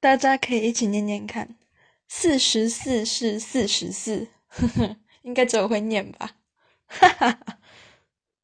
[0.00, 1.56] 大家可以一起念念看。
[2.08, 6.36] 四十四是四十四呵呵 应该只有会念吧。
[6.86, 7.55] 哈哈哈。